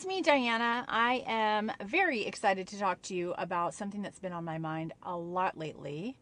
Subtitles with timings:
[0.00, 0.82] it's me, Diana.
[0.88, 4.94] I am very excited to talk to you about something that's been on my mind
[5.02, 6.16] a lot lately.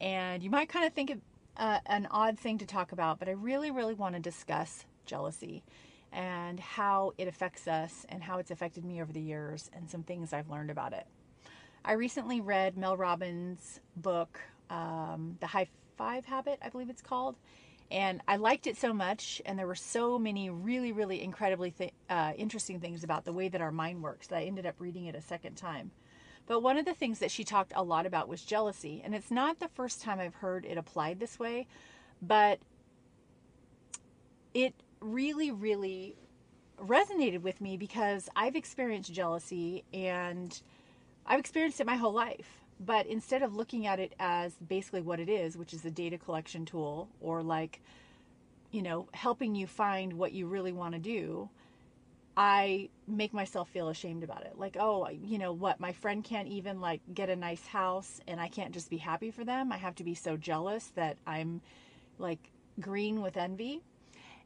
[0.00, 1.20] And you might kind of think it
[1.56, 5.64] uh, an odd thing to talk about, but I really, really want to discuss jealousy
[6.12, 10.04] and how it affects us and how it's affected me over the years and some
[10.04, 11.08] things I've learned about it.
[11.84, 14.38] I recently read Mel Robbins' book,
[14.70, 15.66] um, The High
[15.96, 17.34] Five Habit, I believe it's called.
[17.90, 21.92] And I liked it so much, and there were so many really, really incredibly th-
[22.10, 25.06] uh, interesting things about the way that our mind works that I ended up reading
[25.06, 25.90] it a second time.
[26.46, 29.00] But one of the things that she talked a lot about was jealousy.
[29.04, 31.66] And it's not the first time I've heard it applied this way,
[32.20, 32.58] but
[34.52, 36.16] it really, really
[36.78, 40.60] resonated with me because I've experienced jealousy and
[41.26, 42.63] I've experienced it my whole life.
[42.80, 46.18] But instead of looking at it as basically what it is, which is a data
[46.18, 47.80] collection tool or like,
[48.70, 51.48] you know, helping you find what you really want to do,
[52.36, 54.58] I make myself feel ashamed about it.
[54.58, 55.78] Like, oh, you know what?
[55.78, 59.30] My friend can't even like get a nice house and I can't just be happy
[59.30, 59.70] for them.
[59.70, 61.60] I have to be so jealous that I'm
[62.18, 63.82] like green with envy.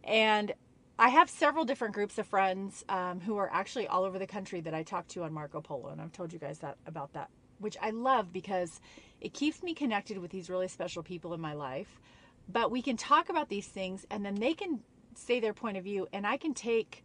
[0.05, 0.53] And
[0.99, 4.61] I have several different groups of friends um, who are actually all over the country
[4.63, 7.31] that I talk to on Marco Polo, and I've told you guys that about that,
[7.59, 8.81] which I love because
[9.21, 12.01] it keeps me connected with these really special people in my life.
[12.49, 14.81] But we can talk about these things, and then they can
[15.15, 17.05] say their point of view, and I can take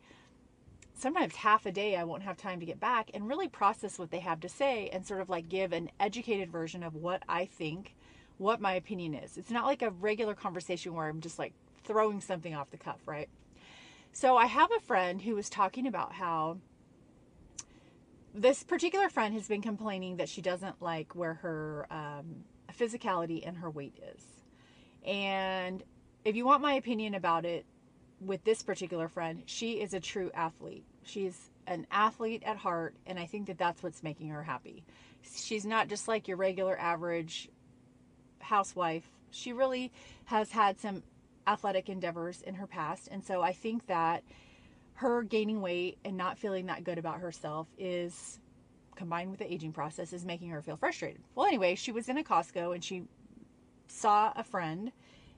[0.96, 4.12] sometimes half a day I won't have time to get back and really process what
[4.12, 7.46] they have to say and sort of like give an educated version of what I
[7.46, 7.96] think,
[8.38, 9.38] what my opinion is.
[9.38, 13.00] It's not like a regular conversation where I'm just like throwing something off the cuff,
[13.06, 13.28] right?
[14.12, 16.58] So I have a friend who was talking about how
[18.34, 22.44] this particular friend has been complaining that she doesn't like where her um,
[22.78, 24.23] physicality and her weight is.
[25.06, 25.84] And
[26.25, 27.66] if you want my opinion about it,
[28.25, 30.86] with this particular friend, she is a true athlete.
[31.03, 34.84] She's an athlete at heart, and I think that that's what's making her happy.
[35.36, 37.50] She's not just like your regular average
[38.40, 39.09] housewife.
[39.31, 39.91] She really
[40.25, 41.03] has had some
[41.47, 43.07] athletic endeavors in her past.
[43.12, 44.24] And so I think that
[45.03, 48.40] her gaining weight and not feeling that good about herself is
[48.96, 51.22] combined with the aging process is making her feel frustrated.
[51.36, 53.03] Well, anyway, she was in a Costco and she
[53.88, 54.94] saw a friend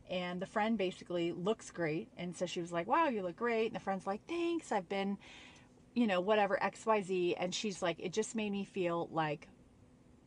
[0.08, 3.66] and the friend basically looks great and so she was like, "Wow, you look great."
[3.66, 4.72] And the friend's like, "Thanks.
[4.72, 5.18] I've been,
[5.96, 9.48] you know, whatever XYZ." And she's like, "It just made me feel like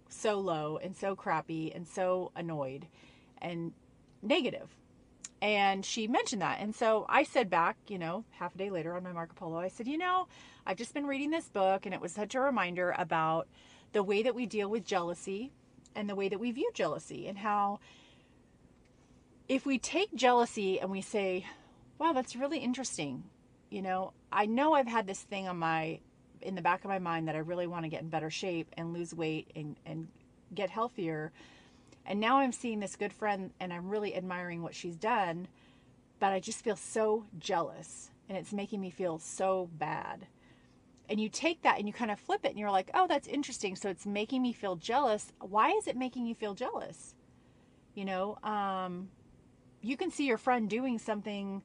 [0.09, 2.89] so low and so crappy and so annoyed
[3.41, 3.73] and
[4.21, 4.77] negative
[5.41, 6.59] and she mentioned that.
[6.61, 9.59] And so I said back, you know, half a day later on my Marco Polo,
[9.59, 10.27] I said, you know,
[10.67, 13.47] I've just been reading this book and it was such a reminder about
[13.93, 15.53] the way that we deal with jealousy
[15.95, 17.79] and the way that we view jealousy and how
[19.49, 21.47] if we take jealousy and we say,
[21.99, 23.25] wow, that's really interesting.
[23.71, 26.01] You know, I know I've had this thing on my
[26.41, 28.69] in the back of my mind that I really want to get in better shape
[28.77, 30.07] and lose weight and, and
[30.55, 31.33] get healthier
[32.09, 35.47] and now I'm seeing this good friend and I'm really admiring what she's done,
[36.19, 40.27] but I just feel so jealous and it's making me feel so bad.
[41.11, 43.29] And you take that and you kind of flip it and you're like, oh, that's
[43.29, 43.77] interesting.
[43.77, 45.33] So it's making me feel jealous.
[45.39, 47.15] Why is it making you feel jealous?
[47.95, 49.11] You know, um,
[49.83, 51.63] you can see your friend doing something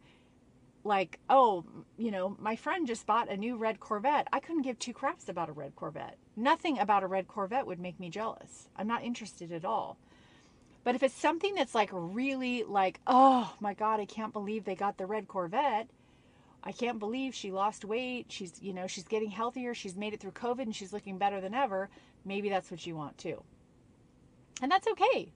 [0.84, 1.64] like, oh,
[1.98, 4.28] you know, my friend just bought a new red Corvette.
[4.34, 6.18] I couldn't give two craps about a red Corvette.
[6.36, 8.68] Nothing about a red Corvette would make me jealous.
[8.76, 9.98] I'm not interested at all.
[10.84, 14.76] But if it's something that's like really like, oh my God, I can't believe they
[14.76, 15.88] got the red Corvette.
[16.64, 18.28] I can't believe she lost weight.
[18.30, 19.74] She's, you know, she's getting healthier.
[19.74, 21.90] She's made it through COVID and she's looking better than ever.
[22.26, 23.44] Maybe that's what you want too.
[24.62, 25.34] And that's okay.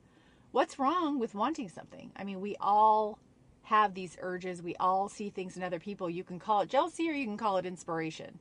[0.52, 2.12] What's wrong with wanting something?
[2.16, 3.20] I mean, we all
[3.64, 4.62] have these urges.
[4.62, 6.10] We all see things in other people.
[6.10, 8.40] You can call it jealousy or you can call it inspiration.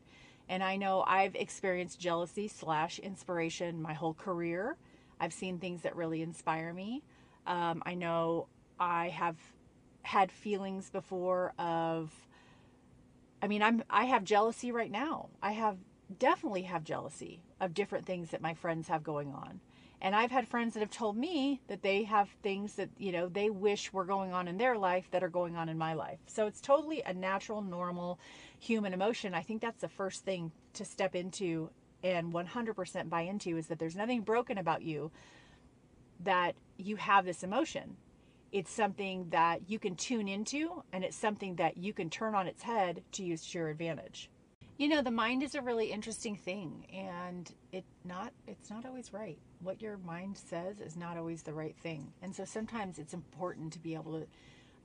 [0.48, 4.76] And I know I've experienced jealousy slash inspiration my whole career.
[5.20, 7.02] I've seen things that really inspire me.
[7.46, 9.36] Um, I know I have
[10.02, 12.12] had feelings before of,
[13.42, 15.28] I mean, I'm I have jealousy right now.
[15.42, 15.78] I have
[16.18, 19.60] definitely have jealousy of different things that my friends have going on.
[20.00, 23.28] And I've had friends that have told me that they have things that, you know,
[23.28, 26.18] they wish were going on in their life that are going on in my life.
[26.26, 28.20] So it's totally a natural, normal
[28.58, 29.32] human emotion.
[29.32, 31.70] I think that's the first thing to step into
[32.14, 35.10] and 100% buy into is that there's nothing broken about you
[36.20, 37.96] that you have this emotion.
[38.52, 42.46] It's something that you can tune into and it's something that you can turn on
[42.46, 44.30] its head to use to your advantage.
[44.78, 49.12] You know, the mind is a really interesting thing and it not it's not always
[49.12, 49.38] right.
[49.60, 52.12] What your mind says is not always the right thing.
[52.22, 54.26] And so sometimes it's important to be able to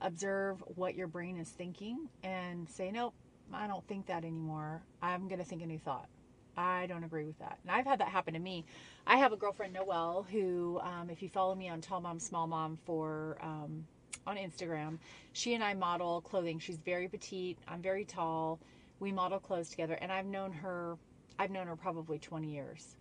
[0.00, 3.14] observe what your brain is thinking and say, nope,
[3.52, 4.82] I don't think that anymore.
[5.00, 6.08] I'm going to think a new thought.
[6.56, 7.58] I don't agree with that.
[7.62, 8.64] And I've had that happen to me.
[9.06, 12.46] I have a girlfriend, Noelle, who, um, if you follow me on Tall Mom, Small
[12.46, 13.84] Mom for um,
[14.26, 14.98] on Instagram,
[15.32, 16.58] she and I model clothing.
[16.58, 17.58] She's very petite.
[17.66, 18.60] I'm very tall.
[19.00, 20.96] We model clothes together, and I've known her.
[21.38, 22.96] I've known her probably 20 years,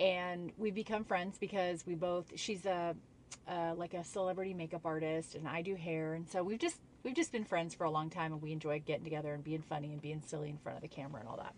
[0.00, 2.32] and we've become friends because we both.
[2.36, 2.94] She's a
[3.46, 7.14] uh, like a celebrity makeup artist, and I do hair, and so we've just we've
[7.14, 9.92] just been friends for a long time, and we enjoy getting together and being funny
[9.92, 11.54] and being silly in front of the camera and all that.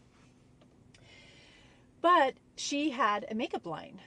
[2.03, 4.01] But she had a makeup line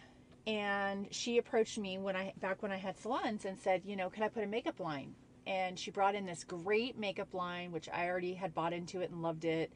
[0.46, 4.10] and she approached me when I back when I had salons and said, you know,
[4.10, 5.16] can I put a makeup line?
[5.46, 9.12] And she brought in this great makeup line, which I already had bought into it
[9.12, 9.74] and loved it.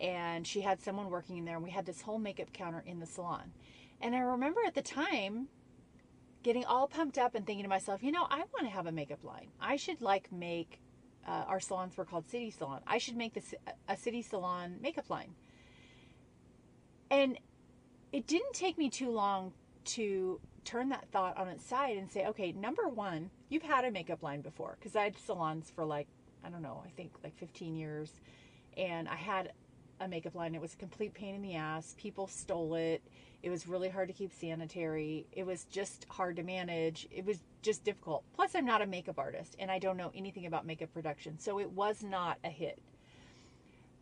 [0.00, 2.98] And she had someone working in there, and we had this whole makeup counter in
[2.98, 3.52] the salon.
[4.00, 5.48] And I remember at the time
[6.42, 8.92] getting all pumped up and thinking to myself, you know, I want to have a
[8.92, 9.48] makeup line.
[9.60, 10.80] I should like make
[11.26, 12.80] uh, our salons were called City Salon.
[12.86, 13.54] I should make this
[13.88, 15.34] a City Salon makeup line.
[17.10, 17.38] And
[18.16, 19.52] it didn't take me too long
[19.84, 23.90] to turn that thought on its side and say, okay, number one, you've had a
[23.90, 26.08] makeup line before because I had salons for like,
[26.42, 28.10] I don't know, I think like 15 years.
[28.78, 29.52] And I had
[30.00, 30.54] a makeup line.
[30.54, 31.94] It was a complete pain in the ass.
[31.98, 33.02] People stole it.
[33.42, 35.26] It was really hard to keep sanitary.
[35.32, 37.06] It was just hard to manage.
[37.10, 38.24] It was just difficult.
[38.34, 41.38] Plus, I'm not a makeup artist and I don't know anything about makeup production.
[41.38, 42.78] So it was not a hit.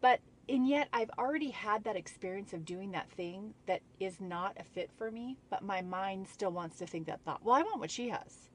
[0.00, 4.56] But and yet I've already had that experience of doing that thing that is not
[4.58, 7.44] a fit for me, but my mind still wants to think that thought.
[7.44, 8.50] Well, I want what she has.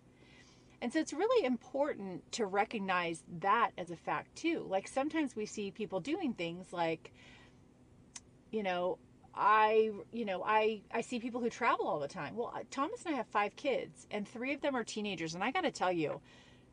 [0.81, 4.65] And so it's really important to recognize that as a fact too.
[4.69, 7.11] Like sometimes we see people doing things like,
[8.51, 8.97] you know,
[9.35, 12.35] I, you know, I, I see people who travel all the time.
[12.35, 15.35] Well, Thomas and I have five kids, and three of them are teenagers.
[15.35, 16.19] And I got to tell you,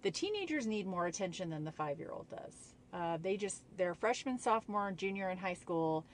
[0.03, 2.76] the teenagers need more attention than the five year old does.
[2.93, 6.05] Uh, they just, they're freshman, sophomore, junior in high school,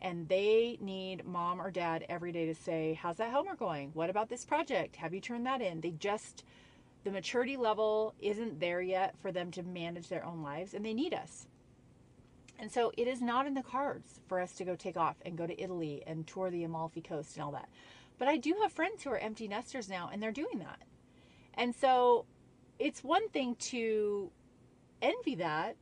[0.00, 3.90] and they need mom or dad every day to say, How's that homework going?
[3.94, 4.96] What about this project?
[4.96, 5.80] Have you turned that in?
[5.80, 6.44] They just,
[7.04, 10.94] the maturity level isn't there yet for them to manage their own lives, and they
[10.94, 11.46] need us.
[12.58, 15.36] And so it is not in the cards for us to go take off and
[15.36, 17.68] go to Italy and tour the Amalfi Coast and all that.
[18.18, 20.80] But I do have friends who are empty nesters now, and they're doing that.
[21.54, 22.24] And so
[22.78, 24.30] it's one thing to
[25.00, 25.76] envy that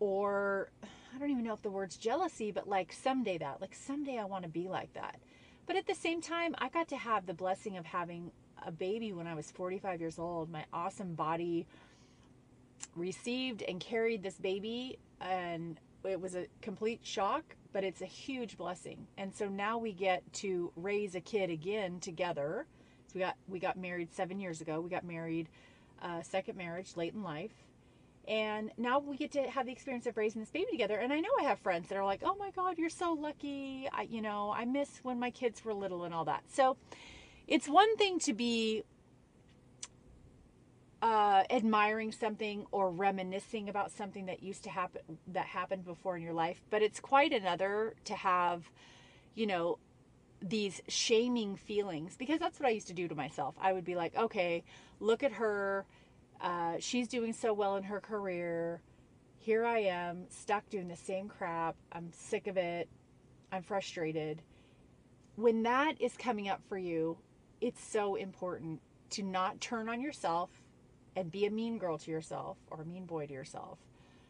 [0.00, 0.70] or
[1.14, 4.24] I don't even know if the word's jealousy, but like someday that, like someday I
[4.24, 5.20] want to be like that.
[5.66, 8.30] But at the same time, I got to have the blessing of having
[8.64, 10.50] a baby when I was 45 years old.
[10.50, 11.66] My awesome body
[12.96, 18.56] received and carried this baby, and it was a complete shock, but it's a huge
[18.56, 19.06] blessing.
[19.16, 22.66] And so now we get to raise a kid again together.
[23.08, 24.80] So we got we got married seven years ago.
[24.80, 25.48] We got married,
[26.02, 27.52] uh, second marriage, late in life,
[28.28, 30.98] and now we get to have the experience of raising this baby together.
[30.98, 33.88] And I know I have friends that are like, oh my God, you're so lucky.
[33.90, 36.42] I, you know, I miss when my kids were little and all that.
[36.46, 36.76] So
[37.46, 38.84] it's one thing to be
[41.00, 46.22] uh, admiring something or reminiscing about something that used to happen, that happened before in
[46.22, 46.60] your life.
[46.68, 48.70] But it's quite another to have,
[49.34, 49.78] you know,
[50.42, 53.54] these shaming feelings because that's what I used to do to myself.
[53.58, 54.64] I would be like, okay,
[55.00, 55.86] look at her
[56.40, 58.80] uh, she's doing so well in her career.
[59.38, 61.76] Here I am, stuck doing the same crap.
[61.92, 62.88] I'm sick of it.
[63.50, 64.42] I'm frustrated.
[65.36, 67.18] When that is coming up for you,
[67.60, 70.50] it's so important to not turn on yourself
[71.16, 73.78] and be a mean girl to yourself or a mean boy to yourself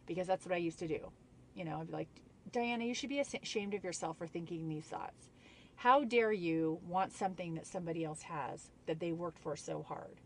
[0.07, 1.11] because that's what I used to do.
[1.55, 2.09] You know, I'd be like,
[2.53, 5.29] Diana, you should be ashamed of yourself for thinking these thoughts.
[5.77, 10.21] How dare you want something that somebody else has that they worked for so hard?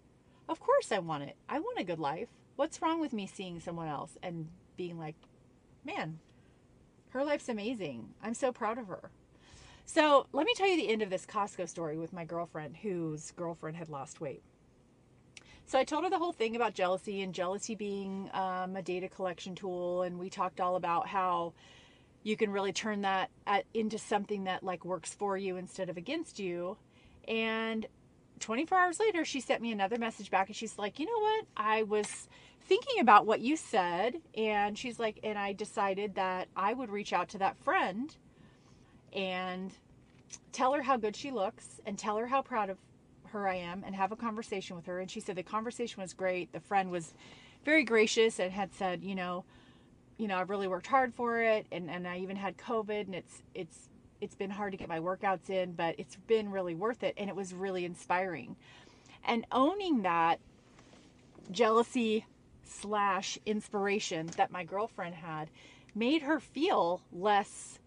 [0.49, 1.37] Of course I want it.
[1.49, 2.29] I want a good life.
[2.57, 5.17] What's wrong with me seeing someone else and being like,
[5.85, 6.19] man,
[7.11, 8.09] her life's amazing.
[8.23, 9.11] I'm so proud of her.
[9.85, 13.33] So let me tell you the end of this Costco story with my girlfriend whose
[13.33, 14.43] girlfriend had lost weight.
[15.67, 19.09] So I told her the whole thing about jealousy and jealousy being um, a data
[19.09, 21.55] collection tool, and we talked all about how
[22.23, 25.97] you can really turn that at, into something that like works for you instead of
[25.97, 26.77] against you.
[27.27, 27.87] And
[28.43, 31.47] 24 hours later, she sent me another message back and she's like, you know what?
[31.57, 32.29] I was
[32.67, 34.17] thinking about what you said.
[34.37, 38.15] And she's like, and I decided that I would reach out to that friend
[39.15, 39.73] and
[40.53, 42.79] tell her how good she looks and tell her how proud of
[43.29, 45.01] her I am and have a conversation with her.
[45.01, 46.53] And she said the conversation was great.
[46.53, 47.15] The friend was
[47.65, 49.45] very gracious and had said, you know,
[50.19, 53.15] you know, I've really worked hard for it and, and I even had COVID and
[53.15, 53.89] it's it's
[54.23, 57.29] it's been hard to get my workouts in, but it's been really worth it and
[57.29, 58.55] it was really inspiring.
[59.25, 60.39] And owning that
[61.51, 62.25] jealousy
[62.65, 65.51] slash inspiration that my girlfriend had
[65.95, 67.81] made her feel less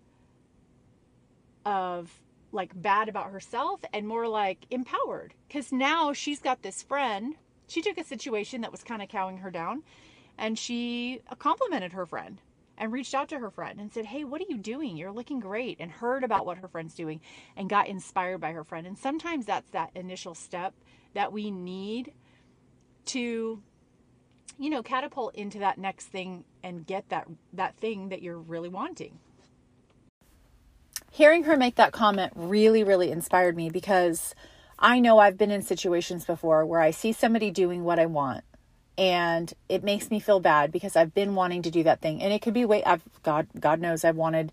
[1.66, 2.20] of
[2.52, 7.36] like bad about herself and more like empowered because now she's got this friend
[7.68, 9.82] she took a situation that was kind of cowing her down
[10.38, 12.40] and she complimented her friend
[12.78, 14.98] and reached out to her friend and said, Hey, what are you doing?
[14.98, 15.78] You're looking great.
[15.80, 17.22] And heard about what her friend's doing
[17.56, 18.86] and got inspired by her friend.
[18.86, 20.74] And sometimes that's that initial step
[21.14, 22.12] that we need
[23.06, 23.62] to,
[24.60, 28.70] you know, catapult into that next thing and get that, that thing that you're really
[28.70, 29.20] wanting.
[31.12, 34.36] Hearing her make that comment really, really inspired me because
[34.78, 38.44] I know I've been in situations before where I see somebody doing what I want
[38.98, 42.22] and it makes me feel bad because I've been wanting to do that thing.
[42.22, 44.52] And it could be wait I've God God knows I've wanted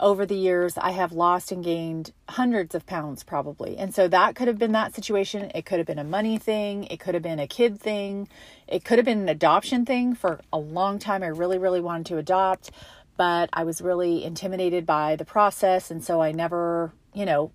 [0.00, 3.76] over the years I have lost and gained hundreds of pounds probably.
[3.76, 5.50] And so that could have been that situation.
[5.54, 8.28] It could have been a money thing, it could have been a kid thing,
[8.66, 11.22] it could have been an adoption thing for a long time.
[11.22, 12.70] I really really wanted to adopt,
[13.16, 15.90] but I was really intimidated by the process.
[15.90, 17.50] And so I never, you know,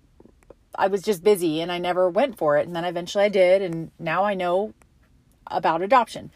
[0.76, 2.66] I was just busy and I never went for it.
[2.66, 3.62] And then eventually I did.
[3.62, 4.74] And now I know
[5.46, 6.30] about adoption.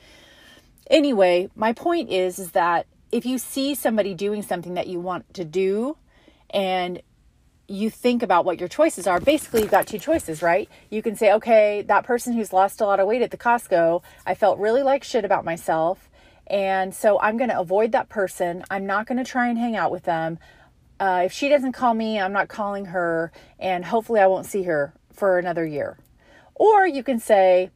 [0.91, 5.33] Anyway, my point is is that if you see somebody doing something that you want
[5.35, 5.97] to do
[6.51, 7.03] and
[7.67, 10.69] you think about what your choices are, basically you've got two choices, right?
[10.91, 14.03] You can say, okay, that person who's lost a lot of weight at the Costco,
[14.25, 16.09] I felt really like shit about myself.
[16.47, 18.65] And so I'm going to avoid that person.
[18.71, 20.39] I'm not going to try and hang out with them.
[20.99, 23.31] Uh, if she doesn't call me, I'm not calling her.
[23.59, 25.99] And hopefully I won't see her for another year.
[26.55, 27.71] Or you can say,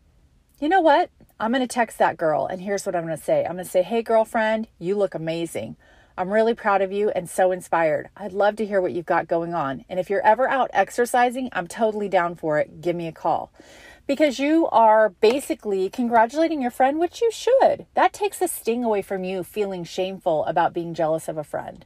[0.58, 1.10] you know what?
[1.42, 3.64] I'm going to text that girl, and here's what I'm going to say I'm going
[3.64, 5.74] to say, Hey, girlfriend, you look amazing.
[6.16, 8.10] I'm really proud of you and so inspired.
[8.16, 9.84] I'd love to hear what you've got going on.
[9.88, 12.80] And if you're ever out exercising, I'm totally down for it.
[12.80, 13.50] Give me a call.
[14.06, 17.86] Because you are basically congratulating your friend, which you should.
[17.94, 21.84] That takes the sting away from you feeling shameful about being jealous of a friend.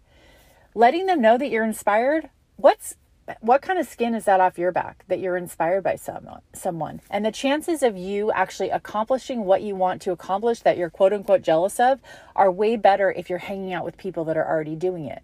[0.75, 2.97] Letting them know that you're inspired, what's
[3.41, 7.01] what kind of skin is that off your back that you're inspired by someone someone?
[7.11, 11.13] And the chances of you actually accomplishing what you want to accomplish that you're quote
[11.13, 12.01] unquote jealous of
[12.35, 15.23] are way better if you're hanging out with people that are already doing it.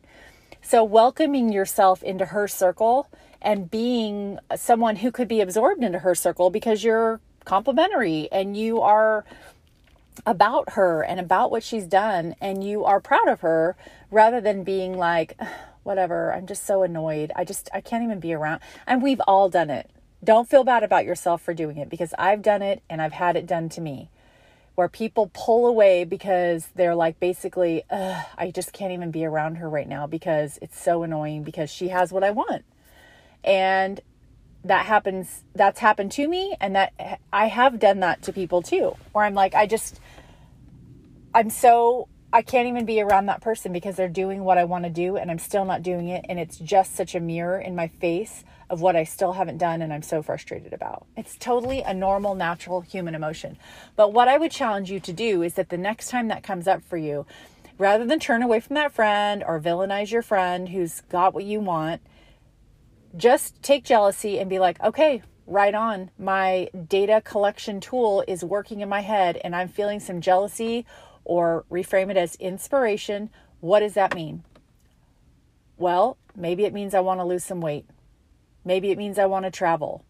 [0.63, 3.09] So welcoming yourself into her circle
[3.41, 8.81] and being someone who could be absorbed into her circle because you're complimentary and you
[8.81, 9.25] are
[10.27, 13.77] about her and about what she's done and you are proud of her
[14.11, 15.39] rather than being like
[15.83, 16.33] whatever.
[16.33, 17.33] I'm just so annoyed.
[17.37, 18.61] I just, I can't even be around.
[18.87, 19.91] And we've all done it.
[20.25, 23.37] Don't feel bad about yourself for doing it because I've done it and I've had
[23.37, 24.09] it done to me
[24.75, 29.69] where people pull away because they're like basically, I just can't even be around her
[29.69, 32.65] right now because it's so annoying because she has what I want.
[33.45, 34.01] And
[34.65, 36.57] that happens, that's happened to me.
[36.61, 40.01] And that I have done that to people too, where I'm like, I just,
[41.35, 44.85] I'm so I can't even be around that person because they're doing what I want
[44.85, 46.25] to do and I'm still not doing it.
[46.29, 49.83] And it's just such a mirror in my face of what I still haven't done
[49.83, 51.07] and I'm so frustrated about.
[51.15, 53.59] It's totally a normal, natural human emotion.
[53.97, 56.67] But what I would challenge you to do is that the next time that comes
[56.67, 57.27] up for you,
[57.77, 61.61] rather than turn away from that friend or villainize your friend who's got what you
[61.61, 62.01] want,
[63.15, 66.11] just take jealousy and be like, okay, right on.
[66.19, 70.87] My data collection tool is working in my head and I'm feeling some jealousy
[71.25, 73.31] or reframe it as inspiration.
[73.61, 74.45] What does that mean?
[75.77, 77.87] Well, maybe it means I want to lose some weight.
[78.65, 80.05] Maybe it means I want to travel.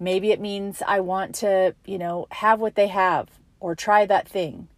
[0.00, 3.28] Maybe it means I want to, you know, have what they have
[3.60, 4.68] or try that thing.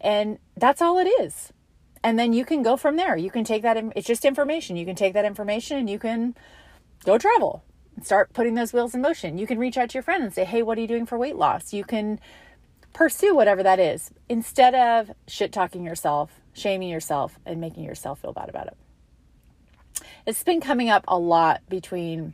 [0.00, 1.52] And that's all it is.
[2.02, 3.16] And then you can go from there.
[3.16, 4.76] You can take that, it's just information.
[4.76, 6.34] You can take that information and you can
[7.04, 9.38] go travel and start putting those wheels in motion.
[9.38, 11.18] You can reach out to your friend and say, hey, what are you doing for
[11.18, 11.72] weight loss?
[11.72, 12.20] You can
[12.96, 18.32] pursue whatever that is instead of shit talking yourself, shaming yourself, and making yourself feel
[18.32, 18.76] bad about it.
[20.24, 22.32] It's been coming up a lot between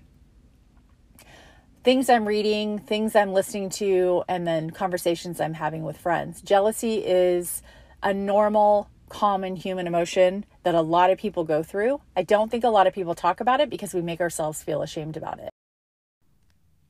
[1.83, 6.41] things I'm reading, things I'm listening to, and then conversations I'm having with friends.
[6.41, 7.61] Jealousy is
[8.01, 12.01] a normal, common human emotion that a lot of people go through.
[12.17, 14.81] I don't think a lot of people talk about it because we make ourselves feel
[14.81, 15.51] ashamed about it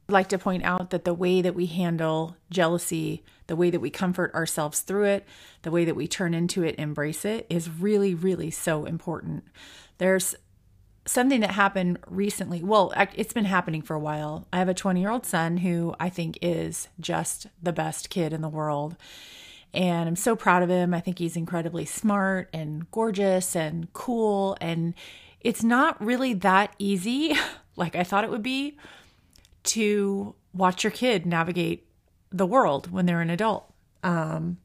[0.08, 3.90] like to point out that the way that we handle jealousy, the way that we
[3.90, 5.26] comfort ourselves through it,
[5.62, 9.44] the way that we turn into it, embrace it, is really, really so important.
[9.98, 10.34] There's
[11.06, 12.62] something that happened recently.
[12.62, 14.46] Well, it's been happening for a while.
[14.52, 18.32] I have a 20 year old son who I think is just the best kid
[18.32, 18.96] in the world.
[19.74, 20.92] And I'm so proud of him.
[20.92, 24.56] I think he's incredibly smart and gorgeous and cool.
[24.60, 24.94] And
[25.40, 27.34] it's not really that easy
[27.76, 28.76] like I thought it would be
[29.64, 31.86] to watch your kid navigate
[32.30, 33.72] the world when they're an adult.
[34.02, 34.58] Um,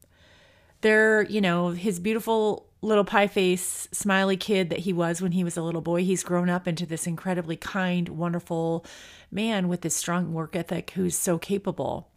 [0.80, 5.42] they're, you know, his beautiful little pie face, smiley kid that he was when he
[5.42, 6.04] was a little boy.
[6.04, 8.84] He's grown up into this incredibly kind, wonderful
[9.30, 12.08] man with this strong work ethic who's so capable.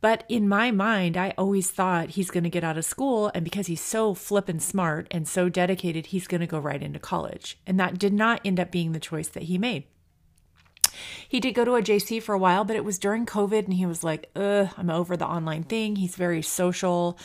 [0.00, 3.44] But in my mind, I always thought he's going to get out of school, and
[3.44, 7.56] because he's so flippin' smart and so dedicated, he's going to go right into college.
[7.68, 9.84] And that did not end up being the choice that he made.
[11.28, 13.74] He did go to a JC for a while, but it was during COVID, and
[13.74, 15.96] he was like, ugh, I'm over the online thing.
[15.96, 17.18] He's very social.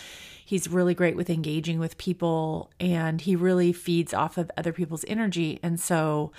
[0.45, 5.05] He's really great with engaging with people, and he really feeds off of other people's
[5.07, 5.59] energy.
[5.61, 6.31] And so,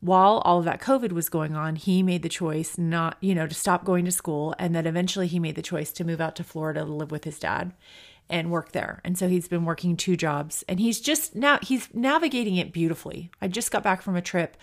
[0.00, 3.46] while all of that COVID was going on, he made the choice not, you know,
[3.46, 4.54] to stop going to school.
[4.58, 7.24] And then eventually he made the choice to move out to Florida to live with
[7.24, 7.72] his dad
[8.30, 9.00] and work there.
[9.04, 13.30] And so he's been working two jobs and he's just now, he's navigating it beautifully.
[13.42, 14.56] I just got back from a trip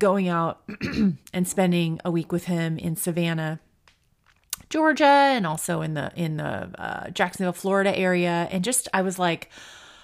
[0.00, 0.62] going out
[1.32, 3.60] and spending a week with him in Savannah.
[4.68, 9.18] Georgia and also in the in the uh, Jacksonville, Florida area, and just I was
[9.18, 9.50] like,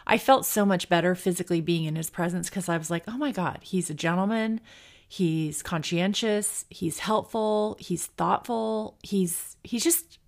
[0.06, 3.16] I felt so much better physically being in his presence because I was like, oh
[3.16, 4.60] my God, he's a gentleman.
[5.08, 6.64] He's conscientious.
[6.70, 7.76] He's helpful.
[7.80, 8.98] He's thoughtful.
[9.02, 10.18] He's, he's just,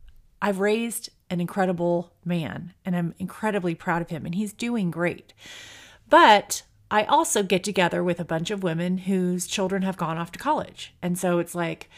[0.42, 5.32] I've raised an incredible man and I'm incredibly proud of him and he's doing great.
[6.08, 10.33] But I also get together with a bunch of women whose children have gone off
[10.33, 10.95] to college.
[11.02, 11.90] And so it's like,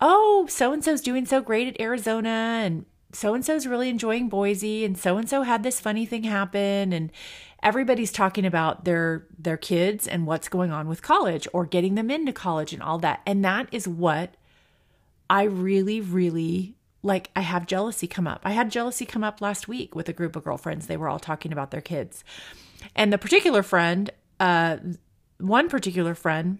[0.00, 2.28] oh, so and so's doing so great at Arizona
[2.64, 6.24] and so and so's really enjoying Boise and so and so had this funny thing
[6.24, 7.10] happen and
[7.62, 12.10] everybody's talking about their their kids and what's going on with college or getting them
[12.10, 13.22] into college and all that.
[13.26, 14.34] And that is what
[15.30, 18.40] I really really like I have jealousy come up.
[18.44, 20.86] I had jealousy come up last week with a group of girlfriends.
[20.86, 22.24] They were all talking about their kids.
[22.94, 24.10] And the particular friend,
[24.40, 24.78] uh
[25.38, 26.58] one particular friend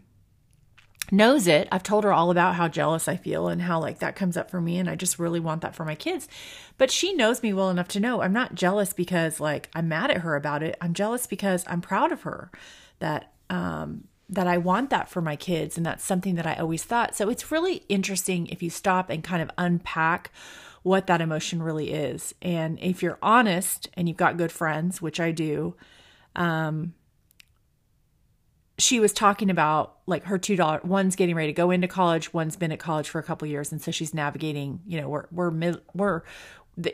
[1.13, 1.69] knows it.
[1.71, 4.51] I've told her all about how jealous I feel and how like that comes up
[4.51, 6.29] for me and I just really want that for my kids.
[6.79, 10.11] But she knows me well enough to know I'm not jealous because like I'm mad
[10.11, 10.77] at her about it.
[10.81, 12.51] I'm jealous because I'm proud of her
[12.99, 16.83] that um that I want that for my kids and that's something that I always
[16.83, 17.15] thought.
[17.15, 20.33] So it's really interesting if you stop and kind of unpack
[20.83, 22.35] what that emotion really is.
[22.41, 25.75] And if you're honest and you've got good friends, which I do,
[26.37, 26.95] um
[28.79, 32.35] she was talking about like her two dollar one's getting ready to go into college
[32.35, 35.27] one's been at college for a couple years and so she's navigating you know we're
[35.31, 36.23] we're mid, we're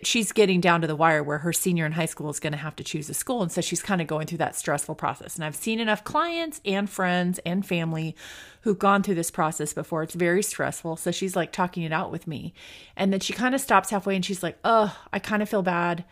[0.03, 2.59] she's getting down to the wire where her senior in high school is going to
[2.59, 5.37] have to choose a school and so she's kind of going through that stressful process.
[5.37, 8.15] And i've seen enough clients and friends and family
[8.63, 10.03] who've gone through this process before.
[10.03, 12.53] It's very stressful so she's like talking it out with me.
[12.95, 15.63] And then she kind of stops halfway and she's like oh i kind of feel
[15.63, 16.05] bad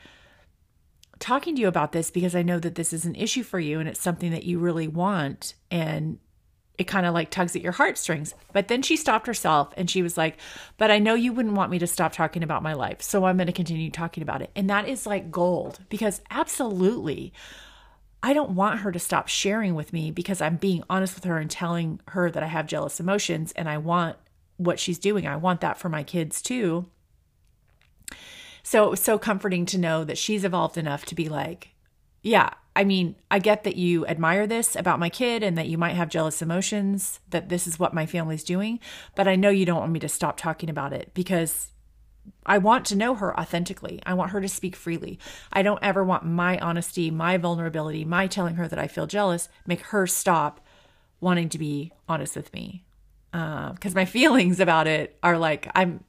[1.19, 3.81] talking to you about this because I know that this is an issue for you
[3.81, 5.55] and it's something that you really want.
[5.71, 6.19] And
[6.79, 8.35] it kind of like tugs at your heartstrings.
[8.53, 10.37] But then she stopped herself and she was like,
[10.77, 13.03] But I know you wouldn't want me to stop talking about my life.
[13.03, 14.51] So I'm going to continue talking about it.
[14.55, 17.33] And that is like gold because absolutely,
[18.23, 21.39] I don't want her to stop sharing with me because I'm being honest with her
[21.39, 24.17] and telling her that I have jealous emotions and I want
[24.57, 25.27] what she's doing.
[25.27, 26.87] I want that for my kids too.
[28.69, 31.71] So it was so comforting to know that she's evolved enough to be like,
[32.21, 35.79] yeah, I mean, I get that you admire this about my kid and that you
[35.79, 38.79] might have jealous emotions, that this is what my family's doing,
[39.15, 41.73] but I know you don't want me to stop talking about it because
[42.45, 44.03] I want to know her authentically.
[44.05, 45.19] I want her to speak freely.
[45.51, 49.49] I don't ever want my honesty, my vulnerability, my telling her that I feel jealous
[49.67, 50.61] make her stop
[51.23, 52.85] wanting to be honest with me.
[53.33, 56.05] Because uh, my feelings about it are like, I'm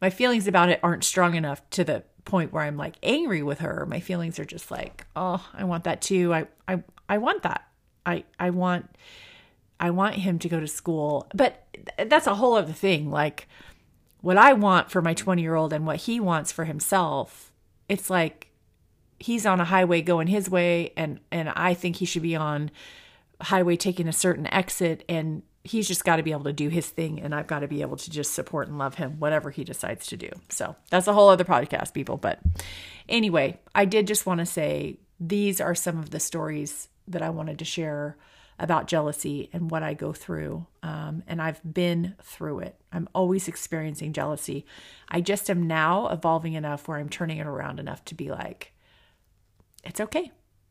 [0.00, 3.60] my feelings about it aren't strong enough to the point where I'm like angry with
[3.60, 3.86] her.
[3.86, 6.32] My feelings are just like, oh, I want that too.
[6.32, 7.66] I I I want that.
[8.06, 8.88] I I want
[9.78, 11.26] I want him to go to school.
[11.34, 11.66] But
[11.98, 13.10] that's a whole other thing.
[13.10, 13.48] Like
[14.20, 17.52] what I want for my 20-year-old and what he wants for himself.
[17.88, 18.48] It's like
[19.18, 22.70] he's on a highway going his way and and I think he should be on
[23.40, 26.88] highway taking a certain exit and he's just got to be able to do his
[26.88, 29.64] thing and I've got to be able to just support and love him whatever he
[29.64, 30.30] decides to do.
[30.48, 32.40] So, that's a whole other podcast people, but
[33.08, 37.30] anyway, I did just want to say these are some of the stories that I
[37.30, 38.16] wanted to share
[38.60, 40.66] about jealousy and what I go through.
[40.82, 42.76] Um, and I've been through it.
[42.92, 44.66] I'm always experiencing jealousy.
[45.08, 48.72] I just am now evolving enough where I'm turning it around enough to be like,
[49.82, 50.30] it's okay.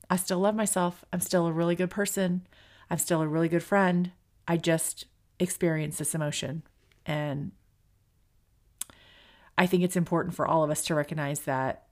[0.09, 1.03] I still love myself.
[1.11, 2.47] I'm still a really good person.
[2.91, 4.11] I'm still a really good friend.
[4.49, 5.05] I just
[5.39, 6.63] experienced this emotion.
[7.05, 7.51] And
[9.57, 11.83] I think it's important for all of us to recognize that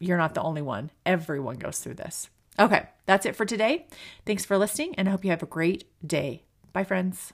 [0.00, 0.90] you're not the only one.
[1.06, 2.28] Everyone goes through this.
[2.58, 3.86] Okay, that's it for today.
[4.26, 6.42] Thanks for listening, and I hope you have a great day.
[6.72, 7.32] Bye, friends.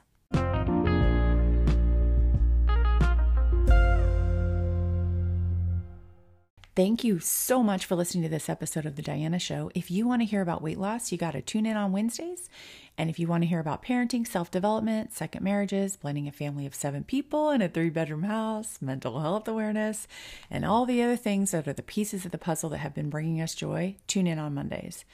[6.77, 9.71] Thank you so much for listening to this episode of The Diana Show.
[9.75, 12.51] If you want to hear about weight loss, you got to tune in on Wednesdays.
[12.99, 16.67] And if you want to hear about parenting, self development, second marriages, blending a family
[16.67, 20.07] of seven people in a three bedroom house, mental health awareness,
[20.51, 23.09] and all the other things that are the pieces of the puzzle that have been
[23.09, 25.07] bringing us joy, tune in on Mondays.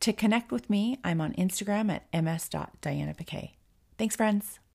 [0.00, 3.50] To connect with me, I'm on Instagram at ms.dianapiquet.
[3.98, 4.60] Thanks, friends.